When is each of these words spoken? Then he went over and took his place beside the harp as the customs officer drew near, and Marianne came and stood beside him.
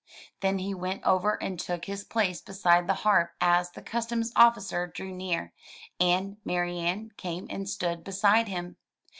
Then 0.39 0.57
he 0.57 0.73
went 0.73 1.03
over 1.05 1.35
and 1.43 1.59
took 1.59 1.85
his 1.85 2.03
place 2.03 2.41
beside 2.41 2.87
the 2.87 2.95
harp 3.05 3.33
as 3.39 3.69
the 3.69 3.83
customs 3.83 4.33
officer 4.35 4.87
drew 4.87 5.11
near, 5.11 5.53
and 5.99 6.37
Marianne 6.43 7.11
came 7.17 7.45
and 7.51 7.69
stood 7.69 8.03
beside 8.03 8.47
him. 8.47 8.77